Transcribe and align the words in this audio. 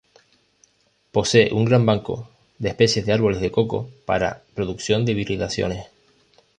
Posee 1.15 1.53
un 1.59 1.63
gran 1.63 1.85
banco 1.85 2.27
de 2.57 2.69
especies 2.69 3.05
de 3.05 3.13
árboles 3.13 3.39
de 3.39 3.51
coco 3.51 3.91
para 4.07 4.41
producción 4.55 5.05
de 5.05 5.11
hibridaciones. 5.11 5.85